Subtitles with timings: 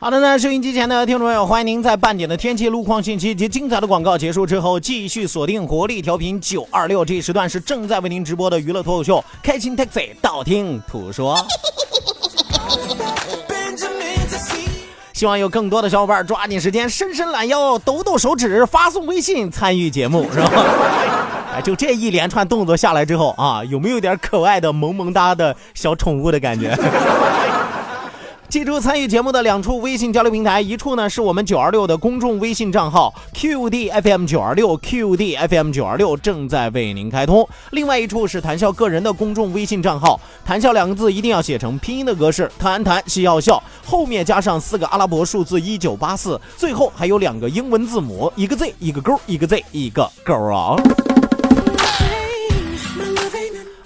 [0.00, 9.86] 好的呢，收音机前的听众朋友，欢迎您在半点的天气、路况信息及精彩的广告结束之后，继续锁定活力调频九二六，这一时段是正在为您直播的娱乐脱口秀《开心 Taxi》，
[10.20, 11.38] 道听途说。
[15.14, 21.37] 希望有更多的小伙伴抓紧时间伸伸懒腰、抖抖手指，发送微信参与节目，是吧？
[21.60, 26.76] 就这一连串动作下来之后啊，有没有点可爱的萌萌哒的小宠物的感觉？
[28.48, 50.74] 记住参与节目的两处微信交流平台，一处呢是我们九二六的公众微信账号 QDFM 九二六 QDFM 九二六正在为您开通，另外一处是谈笑个人的公众微信账号，谈笑两个字一定要写成拼音的格式，谈谈笑笑，后面加上四个阿拉伯数字一九八四，最后还有两个英文字母，一个 Z 一个勾，一个 Z 一个勾啊。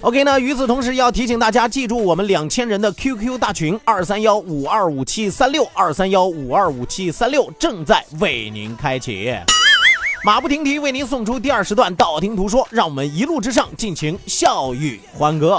[0.03, 9.33] OK 那，与此同时要提醒大家记住我们两千人的 QQ 大群二三幺五二五七三六二三幺五二五七三六正在为您开启。
[10.25, 15.57] 马不停蹄为您送出第二时段道听途说，让我们一路之上尽情笑语欢歌。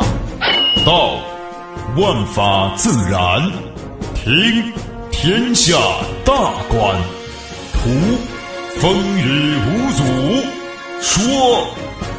[0.84, 1.16] 道，
[1.96, 3.50] 万法自然；
[4.14, 4.70] 听，
[5.10, 5.74] 天下
[6.22, 6.34] 大
[6.69, 6.94] 观；
[7.72, 7.88] 图，
[8.78, 10.04] 风雨无阻；
[11.00, 11.66] 说，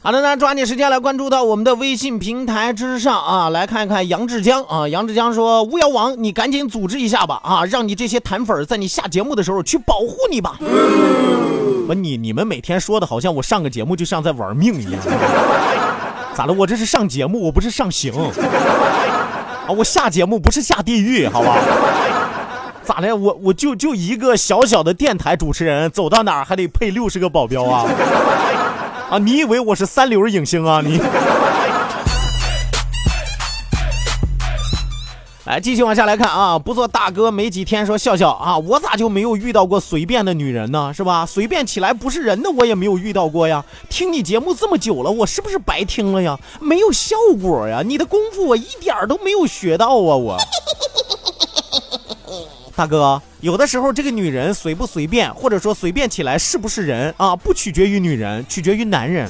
[0.00, 4.88] 好的，那抓紧时间来关注到我们的微信平台之上啊，来看一看杨志江啊。
[4.88, 10.56] 杨志江说：“巫妖王，你赶紧组织一下吧啊，让你这些弹粉在你下节目的时候去保护你吧。”
[11.88, 15.00] 我你你们每天说的好像我上个节目就像在玩命一样，
[16.32, 16.52] 咋了？
[16.52, 18.30] 我这是上节目，我不是上刑啊！
[19.76, 21.56] 我下节目不是下地狱，好吧？
[22.84, 23.16] 咋的？
[23.16, 27.84] 我我就就一个小小的电台主持人，走到哪儿还得配六十个保镖啊？
[29.10, 29.16] 啊！
[29.16, 30.82] 你以为我是三流影星啊？
[30.84, 31.00] 你
[35.46, 36.58] 来继续往下来看啊！
[36.58, 40.92] 不做大哥没几天，说笑笑啊，我咋就没有遇到过随便的女人呢？
[40.94, 41.24] 是吧？
[41.24, 43.64] 随便起来不是人的，我也没有遇到过呀。
[43.88, 46.38] 听你节目这么久了，我是不是白听了呀？
[46.60, 47.80] 没有效果呀！
[47.82, 49.92] 你的功夫我一点都没有学到啊！
[49.94, 50.36] 我。
[52.78, 59.28] 大哥，有的时候这个女人随不随便，或者说随便起来是不是人啊，不取决于女人，取决于男人。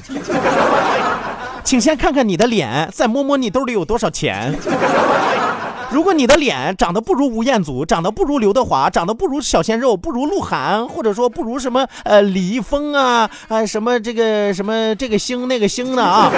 [1.64, 4.54] 请先看看你的脸，再摸摸你兜里有多少钱。
[5.90, 16.30] 如果你的脸长得不如吴彦祖，长得不如刘德华，长得不如小鲜肉，不如鹿晗，或者说不如什么呃李易峰啊啊什么这个什么这个星那个星的啊。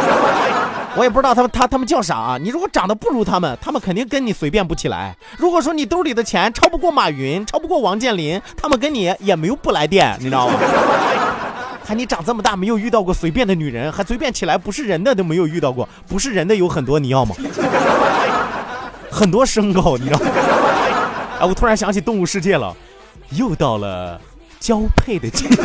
[0.96, 2.38] 我也不知道他们他他们叫啥啊。
[2.38, 5.16] 你如果长得不如他们，他们肯定跟你随便不起来。
[5.36, 10.54] 如果说你兜里的钱超不过马云，超不过王健林，他们跟你也没有不来电，你知道吗？
[11.84, 17.34] 还你长这么大没有遇到过随便的女人，还随便起来不是人的都没有遇到过，不是人的有很多，你要吗？
[19.10, 20.26] 很多牲口，你知道吗？
[21.41, 22.74] 哎，我突然想起动物世界了，
[23.30, 24.20] 又到了
[24.60, 25.62] 交配的季节。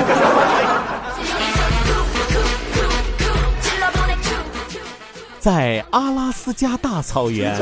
[5.46, 7.56] 在阿拉斯加大草原，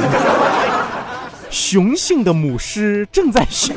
[1.50, 3.75] 雄性的母狮正在寻。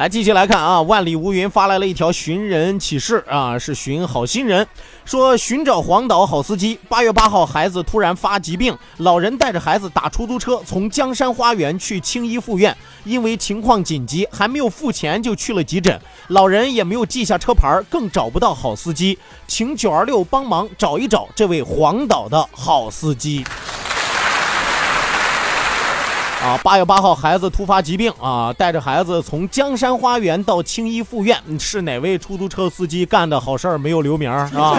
[0.00, 4.66] 来，继续来看啊，万里无云发来了一条寻人启事啊，是寻好心人，
[5.04, 6.78] 说寻找黄岛好司机。
[6.88, 12.74] 八月八号，孩子突然发疾病，老人带着孩子打出租车从江山花园去青衣附院，
[13.04, 23.44] 因为情况紧急，还没有付钱就去了急诊，老人也没有记下车牌，更找不到好司机，请九二六帮忙找一找这位黄岛的好司机。
[26.42, 34.78] 啊，八月八号，孩子突发疾病啊，带着孩子从江山花园到青衣附院，是哪位出租车司机干的好事儿没有留名是吧？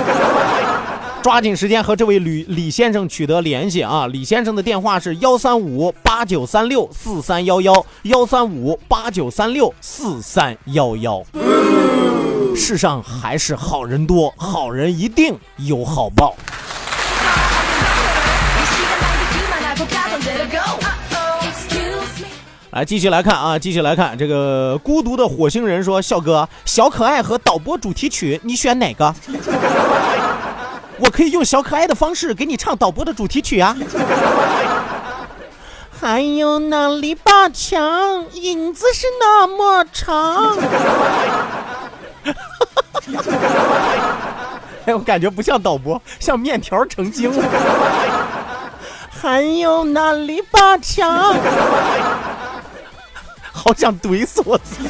[1.22, 4.08] 抓紧时间和这位吕李先生取得联系啊！
[4.08, 11.24] 李先生的电话是幺三五八九三六四三幺幺幺三五八九三六四三幺幺。
[12.56, 16.36] 世上还是好人多，好人一定有好报。
[22.72, 29.14] 来，继续来看啊，继续来看这个孤独的火星人说：“笑哥，小可爱和导播主题曲，你选哪个？
[30.98, 33.76] 我可以用小可爱的方式给你唱导播的主题曲啊。”
[36.00, 40.58] 还有那篱笆墙，影子是那么长。
[44.86, 47.46] 哎，我感觉不像导播，像面条成精了。
[49.12, 51.36] 还有那篱笆墙。
[53.64, 54.90] 好想怼死我自己！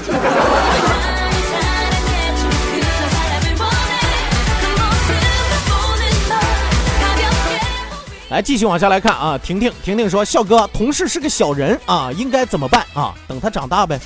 [8.30, 9.38] 来，继续往下来看啊。
[9.38, 13.14] 婷婷，婷婷说：“笑哥，同事是个小人啊，应该怎么办啊？
[13.28, 14.00] 等他长大呗。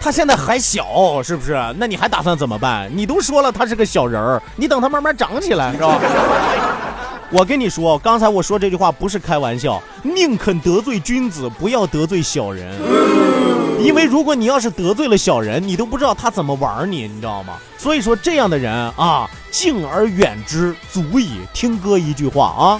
[0.00, 1.54] 他现在还小，是不是？
[1.76, 2.90] 那你还打算怎么办？
[2.96, 6.00] 你都说了他是个小人儿，你等他慢慢长起来，是吧？”
[7.34, 12.78] 我跟你说，刚才我说这句话不是开玩笑，宁肯得罪君子，不要得罪小人。
[13.80, 17.54] 因为如果你要是得罪了小人，你都不知道他怎么玩你，你知道吗？
[17.78, 21.40] 所以说这样的人啊，敬而远之，足矣。
[21.54, 22.78] 听哥一句话啊。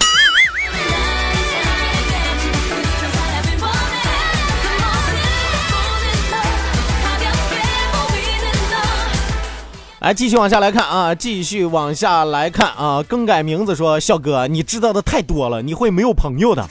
[10.03, 16.67] 来，继续往下来看啊，继续往下来看啊，更改名字说，笑哥，你知道的太多了，你会没有朋友的？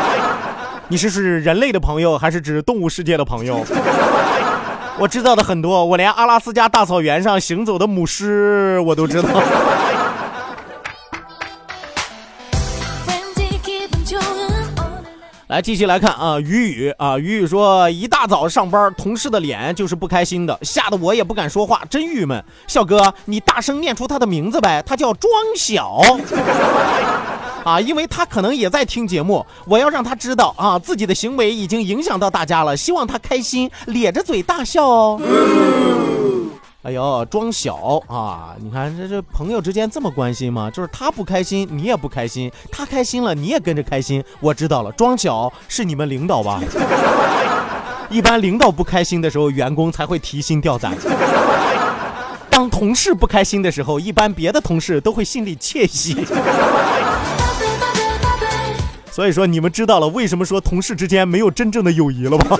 [0.88, 3.62] 你是指人类的朋友，还是指动物世界的朋友？
[4.98, 9.28] 我知道的很多，我连阿拉斯加大草原上行走的母狮我都知道。
[15.48, 22.44] 来继续来看啊，雨雨啊，雨雨说一大早上班，同事的脸就是不开心的，吓得我也不敢说话，真郁闷。
[22.66, 26.00] 笑哥，你大声念出他的名字呗，他叫庄小
[27.62, 35.20] 啊，因为他可能也在听节目，我要让他知道啊，自己的行为已经影响到大家了，希望他开心，咧着嘴大笑哦。
[36.86, 38.54] 哎呦，装小啊！
[38.60, 40.70] 你看这这朋友之间这么关心吗？
[40.70, 44.22] 就是他不开心，你也不开心；他开心了，你也跟着开心。
[44.38, 46.60] 我知道了，装小是你们领导吧？
[48.08, 50.92] 一般领导不开心的时候，员工才会提心吊胆；
[52.48, 56.24] 当同事不开心的时候，一般别的同事都会心里窃喜。
[59.10, 62.56] 所以说，你们知道了为什么说同事之间没有真正的友谊了吧？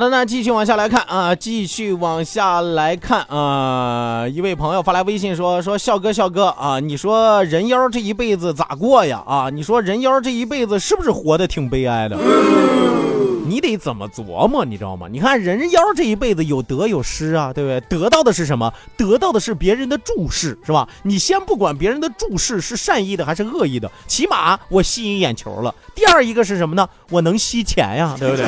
[0.00, 9.22] 好的，那继续往下来看啊，继续往下来看啊，一位朋友发来微信说说笑哥笑哥啊，你说人妖这一辈子咋过呀？
[9.26, 12.16] 啊，你说人妖这一辈子是不是活得挺悲哀的？
[13.46, 15.06] 你得怎么琢磨，你知道吗？
[15.10, 17.78] 你看人妖这一辈子有得有失啊，对不对？
[17.98, 18.72] 得到的是什么？
[18.96, 20.88] 得到的是别人的注视，是吧？
[21.02, 25.74] 你先不管别人的注视是善意的还是恶意的，起码我吸引眼球了。
[25.94, 26.88] 第二一个是什么呢？
[27.10, 28.46] 我能吸钱呀，对不对？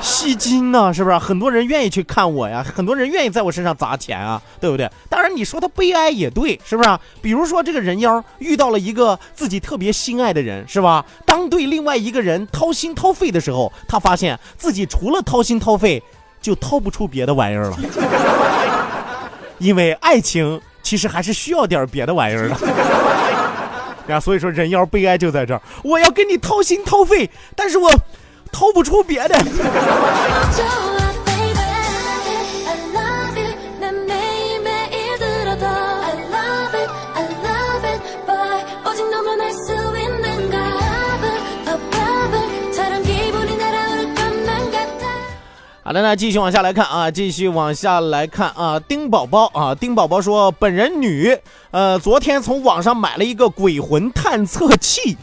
[0.00, 1.18] 吸金呢，是不是？
[1.18, 4.90] 很多人愿意去看我呀，很多人愿意在我身上砸钱啊，对不对？
[5.08, 6.98] 当然，你说他悲哀也对，是不是？
[7.22, 11.04] 比如说这个人妖遇到了一个自己特别心爱的人，是吧？
[11.24, 16.02] 当对另外一个人掏心掏肺的时候，他发现自己除了掏心掏肺，
[16.40, 17.76] 就掏不出别的玩意儿了。
[19.58, 24.14] 因为爱情其实还是需要点别的玩意儿的。
[24.14, 27.90] 啊，所以说人妖悲哀就在这儿，我要跟你掏心掏肺，但是我。
[28.52, 29.34] 掏不出别的。
[45.86, 51.38] 好的那继续往下来看啊继续往下来看啊丁宝宝啊丁宝宝说本人女
[51.72, 54.54] 呃昨天从网上买了一个鬼魂探测器。
[54.54, 55.16] 继续往下来看啊继续往下来看啊丁宝宝啊丁宝宝说本人女呃昨天从网上买了一个鬼魂探测器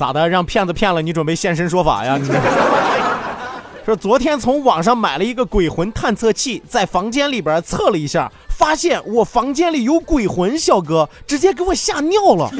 [0.00, 0.26] 咋的？
[0.26, 1.02] 让骗子骗了？
[1.02, 2.16] 你准备现身说法呀？
[2.16, 2.26] 你
[3.84, 12.50] 说昨天从网上买了一个鬼魂探测器，在房间里边测了一下，发现我房间里有鬼魂，小哥直接给我吓尿了。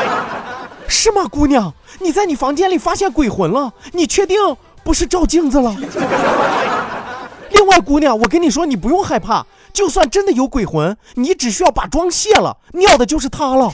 [0.88, 1.70] 是吗，姑娘？
[2.00, 3.70] 你在你房间里发现鬼魂了？
[3.92, 4.38] 你确定
[4.82, 5.76] 不是照镜子了？
[7.52, 13.70] 另外，姑娘，我跟你说，你不用害怕，就算真的有鬼魂，你只需要把妆卸了，尿的就是他了。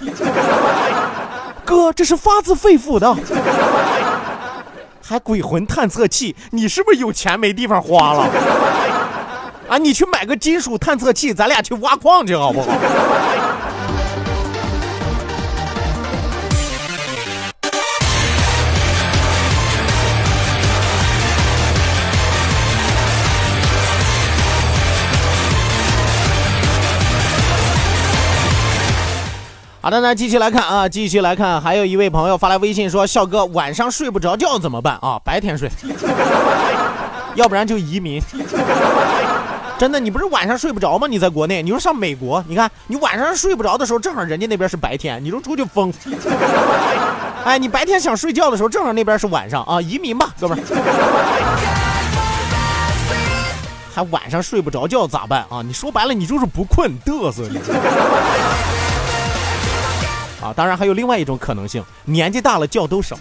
[1.71, 3.17] 哥，这是发自肺腑的。
[5.01, 8.29] 还鬼魂探测器，你是不是有钱没地方花了？
[9.69, 12.67] 啊，你去买个金属探测器，咱俩去挖矿去好不好？
[29.83, 35.19] 好的，那继续来看啊，继续来看，还有一位朋友发来微信说：“笑哥，晚上睡不着觉怎么办啊？
[35.25, 35.71] 白天睡，
[37.35, 38.23] 要不然就移民。
[39.79, 41.07] 真的，你不是晚上睡不着吗？
[41.09, 45.91] 你在国内，你说上美国，你看你晚上睡不着的时候，正好人家那边是白天，你说出去疯。
[47.45, 50.61] 哎，你白天想睡觉的时候，正好那边是晚上啊，移民吧，哥们儿。
[53.95, 55.63] 还晚上睡不着觉咋办啊？
[55.65, 57.59] 你说白了，你就是不困，嘚瑟你。”
[60.43, 63.17] 啊，当然还有另外一种可能性，年纪大了觉都少。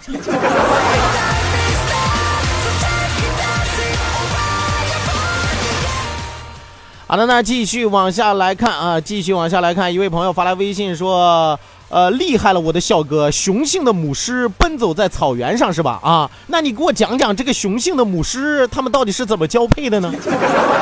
[7.06, 11.58] 好的，那继续往下来看啊，继续往下来看，一位朋友发来微信说，
[11.88, 15.98] 呃，厉害了，我的笑哥，雄性的母狮奔走在草原上是吧？
[16.04, 20.14] 啊，那你给我讲讲这个雄性的母狮，他们到底是怎么交配的呢？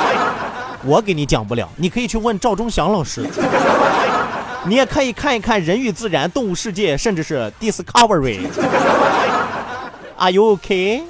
[0.84, 3.26] 我给你讲不了，你可以去问赵忠祥老师。
[4.66, 8.40] 你也可以看一看《人与自然》《动物世界》，甚至是 Discovery。
[10.16, 11.02] Are you okay?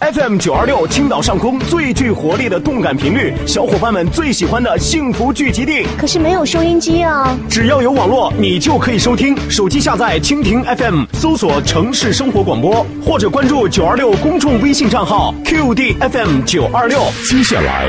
[0.00, 5.86] FM 九二六，青岛上空最具活力的动感频率，小伙伴们最喜欢的幸福聚集地。
[5.96, 7.36] 可是没有收音机啊！
[7.48, 9.36] 只要有网络，你就可以收听。
[9.48, 17.00] 手机下载蜻蜓 FM，搜索城市生活广播，或者关注九二六公众微信账号 QDFM 九二六。
[17.24, 17.88] 接下来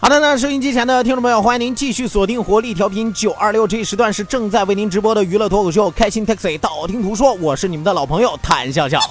[0.00, 9.00] 好的，那收音机前的听众朋友，欢迎您继续锁定活力调频九二六，这一时段是正在为您直播的娱乐脱口秀《开心 Taxi》，道听途说，我是你们的老朋友谭笑笑。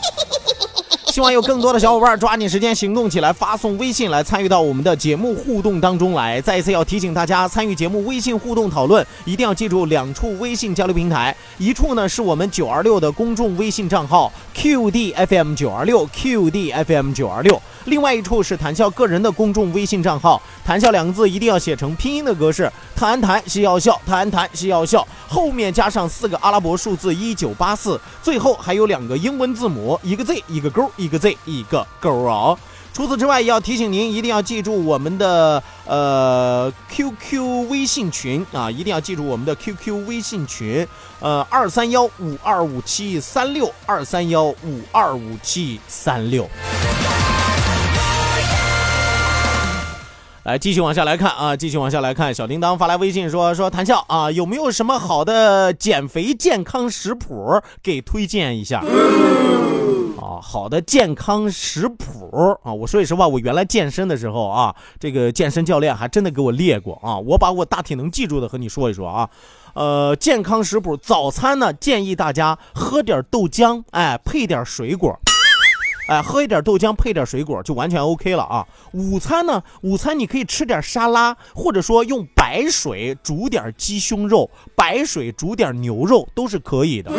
[1.07, 6.39] 希望有更多的小伙伴抓紧时间行动起来，发送微信来参与到我们的节目互动当中来。
[6.39, 32.57] 再一次要提醒大家，参与节目微信互动讨论，一定要记住两处微信交流平台，一处呢是我们九二六的公众微信账号 QDFM 九二六 QDFM 九二六，另外一处是谈笑个人的公众微信账号，谈笑两个字一定要写成拼音的格式，谭谈是要笑，谭谈是要笑，后面加上四个阿拉伯数字一九八四，最后还有两个英文字母，一个 Z 一个勾，一个 Z 一个勾啊。
[32.93, 40.85] 除此之外，也要提醒您，一定要记住我们的呃 QQ 微信群啊，一定要记住我们的 QQ 微信群，
[41.21, 46.49] 呃二三幺五二五七三六二三幺五二五七三六。
[50.47, 52.33] 来，继续往下来看啊，继续往下来看。
[52.33, 58.79] 小叮当发来微信说：“说谭笑啊，有没有什么好的减肥健康食谱给推荐一下？”
[60.17, 62.71] 啊，好的健康食谱啊！
[62.71, 67.17] 我说句实话，我原来健身的时候啊，这个健身教练还真的给我列过啊。
[67.17, 69.29] 我把我大体能记住的和你说一说啊。
[69.73, 75.19] 呃，健康食谱，早餐呢建议大家喝点豆浆，哎，配点水果。
[76.07, 78.65] 哎，喝一点豆浆配点水果就完全 OK 了啊。
[78.93, 87.11] 午餐呢，午餐你可以吃点沙拉，或者说用白水煮点鸡胸肉，白水煮点牛肉都是可以的。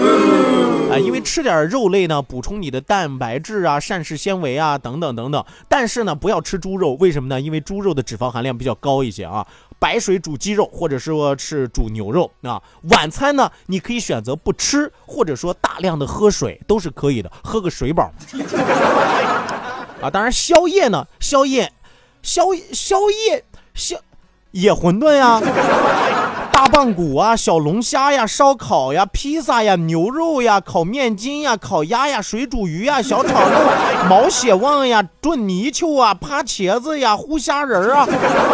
[0.90, 5.44] 啊，因为吃点肉类呢，补充你的蛋白质啊、膳食纤维啊等等等等。
[5.68, 7.38] 但是呢，不要吃猪肉，为什么呢？
[7.38, 9.46] 因为猪肉的脂肪含量比较高一些啊。
[9.78, 12.62] 白水煮鸡肉，或者说是煮牛肉啊。
[12.90, 18.12] 晚餐呢，你可以选择不吃，或者说大量的喝水都是可以的，喝个水饱。
[20.02, 21.72] 啊，当然宵夜呢，宵夜，
[22.22, 22.42] 宵
[22.72, 23.44] 宵夜
[23.74, 23.96] 宵
[24.52, 25.40] 野馄饨呀。
[26.58, 33.56] 大棒骨啊，小龙虾呀，烧烤呀，披萨呀，牛肉呀，烤面筋呀，烤鸭呀，水煮鱼呀，小炒肉，
[34.10, 38.08] 毛血旺呀，炖泥鳅啊，扒茄子呀，烀虾仁啊，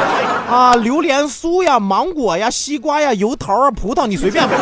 [0.50, 4.54] 啊，榴莲酥呀，芒果呀，西瓜呀，油桃啊，葡萄，你随便吧，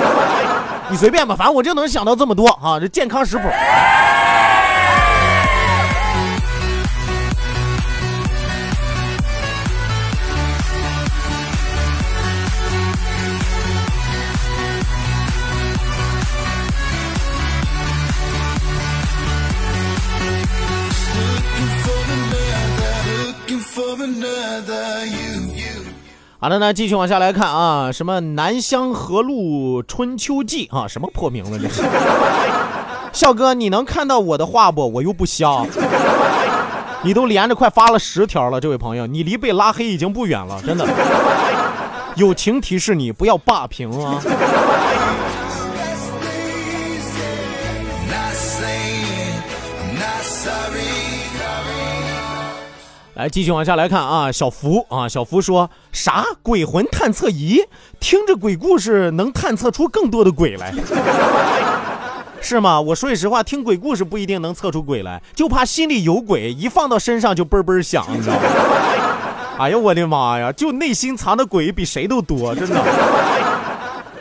[0.89, 3.49] 你随便吧，反正我就能想到这么多啊，这健康食谱。
[26.43, 31.85] 好的，那继续往下来看啊，什么《南乡河路春秋记》啊，什么破名字这是？
[33.15, 34.93] 笑哥，你能看到我的话不？
[34.95, 35.65] 我又不瞎。
[37.05, 40.85] 你都连着快发了十条了，这位朋友，你离被拉黑已经不远了，真的。
[42.17, 44.21] 友情提示你不要霸屏啊。
[53.15, 57.61] 来，继续往下来看啊，小福啊，小福说啥鬼魂探测仪？
[58.01, 60.73] 听着鬼故事能探测出更多的鬼来，
[62.41, 62.81] 是吗？
[62.81, 68.41] 我说句实话，听鬼故事不一定能测出鬼来，就怕心里有鬼，一放到身上就嘣嘣响，你知道吗？
[69.61, 72.83] 哎呀，我的妈呀，就内心藏的鬼比谁都多，真的。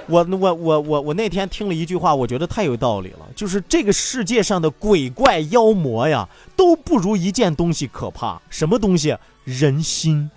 [0.07, 9.15] 我我我我我那天听了一句话，我觉得太有道理了，就是这个世界上的鬼怪妖魔呀，都不如一件东西可怕，什么东西？
[9.43, 10.29] 人心。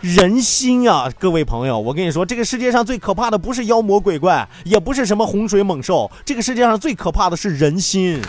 [0.00, 8.20] 人心啊，各位朋友，我跟你说，这个世界上最可怕的不是妖魔鬼怪，也不是什么洪水猛兽，这个世界上最可怕的是人心。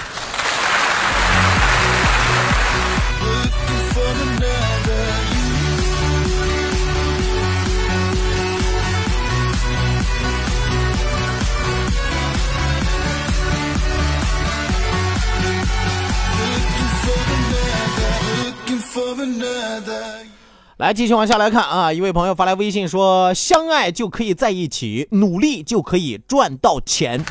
[20.93, 21.93] 继续往下来看啊！
[21.93, 27.23] 一位朋友发来微信说：“相爱就可以在一起，努力就可以赚到钱。”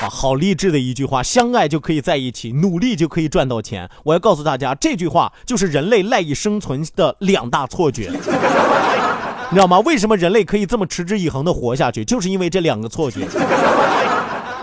[0.00, 1.22] 啊，好励志的一句话！
[1.22, 3.88] 相爱就可以在一起，努力就可以赚到钱。
[4.04, 9.80] 我要告诉大家，这句话就是人类赖以生存的两大错觉， 你知道吗？
[9.80, 12.04] 为什么人类可以这么持之以恒的活下去？
[12.04, 13.26] 就是因为这两个错觉。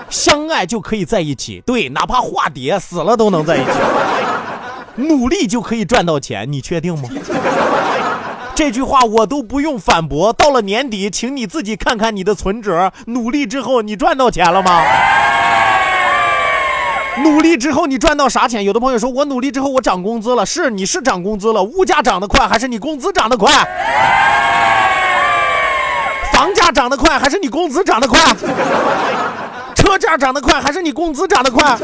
[0.09, 3.71] 相爱就可以在一起，对，哪怕化蝶死了都能在一起。
[4.95, 7.07] 努力就可以赚到钱，你确定吗？
[8.53, 10.31] 这句话我都不用反驳。
[10.33, 14.83] 到了年底，请你自己看看你的存折，努力之后你赚到钱了吗？
[17.23, 18.63] 努力之后你赚到啥钱？
[18.63, 23.51] 有的朋友说我努力之后我涨工资了，是你是涨工资了，物价涨得快还是你工资涨得快？
[26.31, 28.19] 房价涨得快还是你工资涨得快？
[29.75, 31.77] 车价涨得快还是你工资涨得快？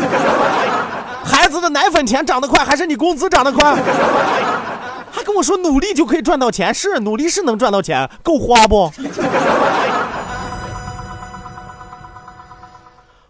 [1.27, 3.75] 孩子的奶粉钱涨得快还是你工资涨得快？
[5.11, 8.91] 还跟我说努力就可以赚到钱，是努力是能赚到钱，够花不？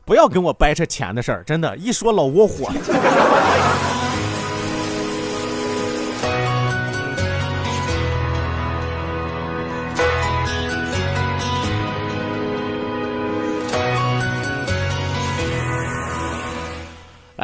[0.06, 2.70] 不要跟我掰扯钱的事儿，真的，一说老窝火。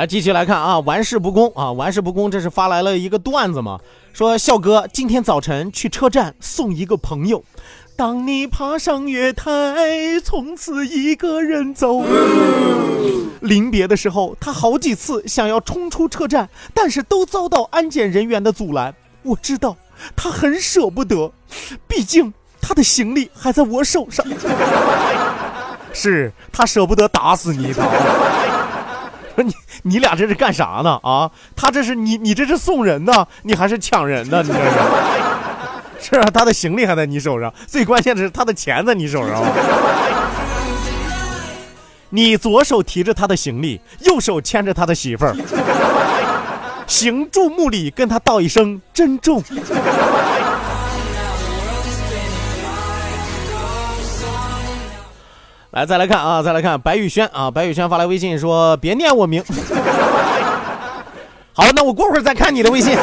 [0.03, 3.79] 来，继续来看啊，玩世不恭啊，玩世不恭，这是发来了一个段子嘛，
[4.11, 7.41] 说笑哥今天早晨去车站送一个朋友，
[7.95, 12.03] 当你爬上月台，从此一个人走。
[13.39, 18.93] 临别的时候，他好几次想要冲出车站，但是都遭到安检人员的阻拦。
[19.21, 19.77] 我知道
[20.17, 21.31] 他很舍不得，
[21.87, 24.25] 毕竟他的行李还在我手上。
[25.93, 27.85] 是他舍不得打死你一刀。
[29.35, 30.99] 说你你俩这是干啥呢？
[31.03, 34.41] 啊，他这是你你这是送人呢，你还是抢人呢？
[34.43, 34.69] 你这是
[35.99, 39.41] 是啊，他的行李还在你手上，最关键的是他的钱在你手上。
[42.09, 45.35] 你左手提着他的行李，右手牵着他的媳妇儿，
[46.85, 49.43] 行注目礼，跟他道一声珍重。
[55.73, 59.43] 来，再来看啊，再来看白宇轩啊，白宇轩发来微信说：“别念我名。
[61.51, 62.95] ”好，那我过会儿再看你的微信。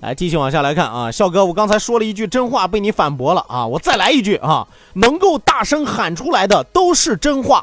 [0.00, 7.62] 来，继续往下来看啊，笑哥，我刚才说了一句真话，被你反驳了啊，我再来一句啊，能够大声喊出来的都是真话。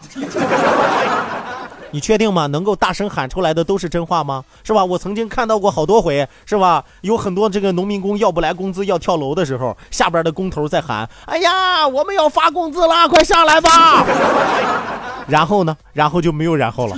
[1.94, 2.48] 你确定吗？
[2.48, 4.44] 能够大声喊出来的都是真话吗？
[4.64, 4.84] 是吧？
[4.84, 6.84] 我曾经看到过好多回，是吧？
[7.02, 14.04] 有很多这个农民工要不来工资要跳楼的时候，下边的工头在喊：“哎呀，我们要发工资了，快上来吧！”
[15.30, 15.78] 然后呢？
[15.94, 16.98] 然后就没有然后了。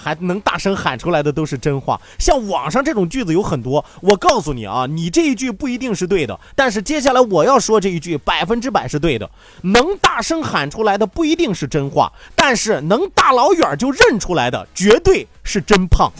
[0.00, 2.00] 还能大声喊出来的都是真话。
[2.18, 9.30] 像网上这种句子有很多，我告诉你啊，你这一句不一定是对的，但是接下来我要说这一句百分之百是对的。
[9.62, 16.10] 能大声喊出来的不一定是真话，但是能大老远就认出来的绝对是真胖。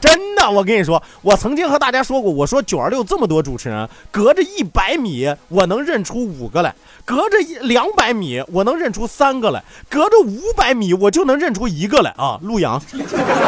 [0.00, 6.74] 真的，我跟你说，我曾经和大家说过，我说九二六这么多主持人，隔着一百米我能认出五个来，
[7.10, 12.38] 隔着一两百米我能认出三个来，隔着五百米我就能认出一个来啊！
[12.40, 12.80] 陆阳，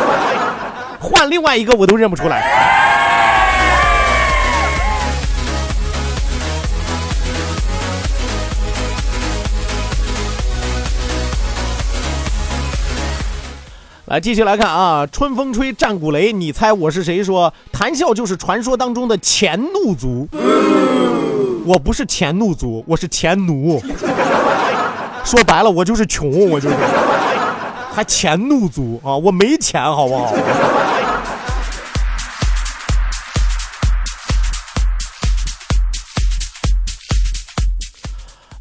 [0.98, 2.42] 换另外一个我都认不出来。
[14.06, 15.06] 来，继续来看啊！
[15.06, 17.22] 春风吹，战鼓擂，你猜我是谁？
[17.22, 20.26] 说谈笑就是传说当中的钱怒族，
[21.64, 23.80] 我不是钱怒族，我是钱奴。
[25.24, 26.74] 说白了，我就是穷，我就是
[27.94, 29.16] 还钱怒族啊！
[29.16, 30.34] 我没钱，好不好？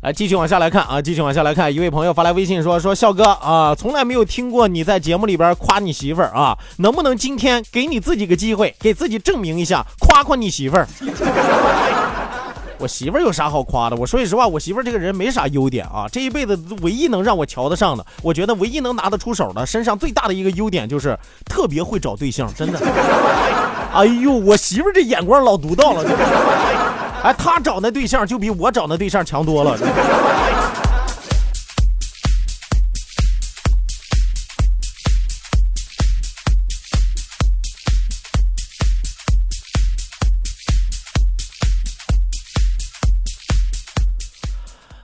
[0.02, 1.02] 来，继续往下来看啊！
[1.02, 10.88] 继续往下来看，一位朋友发来微信说：“说笑哥啊，从来没有听过你在节目里边夸你媳妇儿啊，能不能今天给你自己个机会，给自己证明一下，夸夸你媳妇儿？
[12.82, 13.96] 我媳妇儿有啥好夸的？
[13.96, 21.16] 我说句实话，我媳妇儿这个人没啥优点啊，这一辈子唯一能让我瞧得上的，我觉得唯一能拿得出手的，身上最大的一个优点就是
[21.46, 22.80] 特别会找对象，真的。
[23.94, 26.04] 哎呦，我媳妇儿这眼光老独到了。”
[27.22, 29.78] 哎，她找那对象就比我找那对象强多了。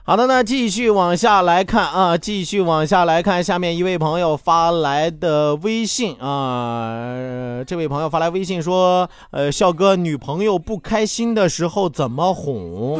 [0.08, 12.98] 好的，那继续往下来看啊，继续往下来看，下面一位朋友发来的微信啊，这位朋友发来微信说，呃，笑哥，女朋友不开心的时候怎么哄？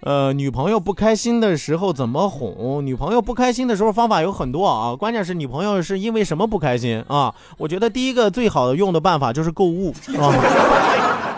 [0.00, 2.80] 呃，女朋友不开心的时候怎么哄？
[2.86, 7.34] 女朋友不开心的时候方法有很多啊，关键是女朋友是因为什么不开心啊？
[7.58, 10.32] 我觉得第一个最好用的办法就是购物啊。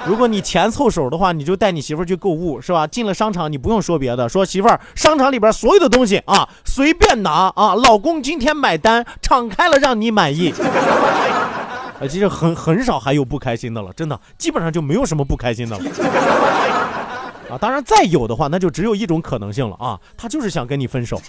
[0.05, 2.87] 如果你钱凑手的话，你就带你媳妇儿去购物，是吧？
[2.87, 10.51] 进了商场，你不用说别的，说媳妇儿，商场里边所有的东西啊，随便拿啊，老公今天买单，敞开了让你满意。
[10.51, 15.85] 啊， 其实很很少还有不开心的了，真的，基本上就没有什么不开心的了。
[17.49, 21.21] 啊，当然再有的话，那就只有一种可能性了啊，他就是想跟你分手。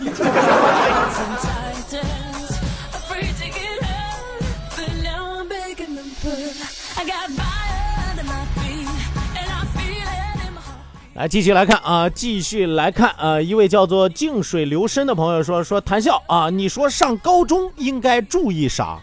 [11.13, 18.97] 来继续来看啊，继续来看啊，一位叫做静水流深的朋友说说谈笑啊，你说上高中应该注意啥？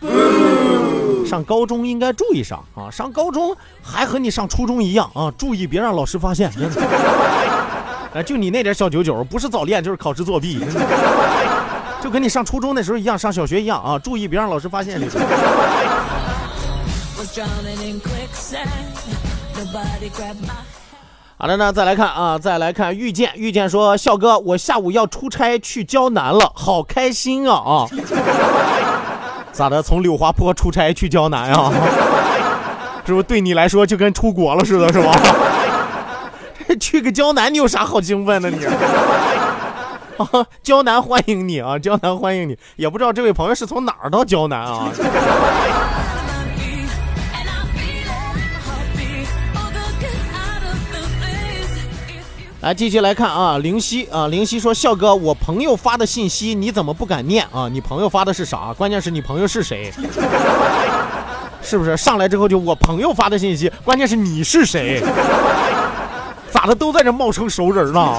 [1.24, 2.90] 上高中应该注意啥啊？
[2.90, 6.50] 上高中还和你上初中一样啊，注意别让老师发现。
[8.12, 10.58] 哎，就你那点小九九，不是早恋就是考试作弊，
[12.02, 15.20] 就跟你上初中那时候一样，上小学一样啊，注意别让老师发现就行。
[21.42, 27.86] 好的，那再来看啊，再来看遇见遇见说，笑哥，我下午要出差去胶南了，好开心啊啊！
[29.50, 29.82] 咋的？
[29.82, 31.72] 从柳花坡出差去胶南啊？
[33.06, 35.12] 是不对你来说就跟出国了似的，是吧？
[36.78, 38.66] 去个胶南，你有啥好兴奋的你？
[38.66, 40.28] 啊，
[40.62, 44.88] 胶南欢迎你啊，胶南欢迎你，也不知道这位朋友是从哪儿到胶南啊？
[52.60, 57.66] 来继续来看啊，灵犀啊，灵犀说：“笑哥，我朋友发的信息你怎么不敢念啊？
[57.72, 58.74] 你朋友发的是啥？
[58.76, 59.90] 关键是你朋友是谁？
[61.62, 63.72] 是不是上来之后就我朋友发的信息？
[63.82, 65.02] 关键是你是谁？
[66.52, 68.14] 咋的都在这冒充熟人呢？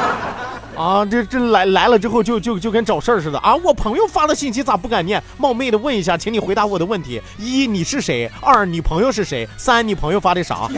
[0.74, 3.54] 啊，这这来来了之后就就就跟找事儿似的啊！
[3.56, 5.22] 我朋友发的信息咋不敢念？
[5.36, 8.30] 冒昧的问一下，请你回答我的问题：一，你是谁？
[8.40, 9.46] 二，你朋友是谁？
[9.58, 10.70] 三，你朋友发的啥？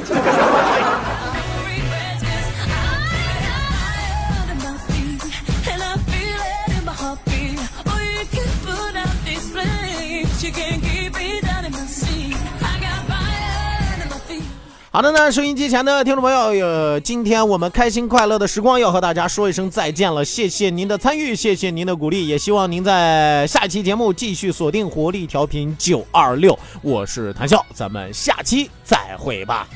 [14.92, 29.68] 好的呢，收音机前的听众朋友，呃，今天我们开心快乐的时光要和大家说一声再见了，谢谢您的参与，谢谢您的鼓励，也希望您在下期节目继续锁定活力调频九二六，我是谭笑，咱们下期再会吧。